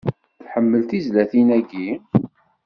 Tḥemmleḍ 0.43 0.83
tizlatin-agi? 0.89 1.89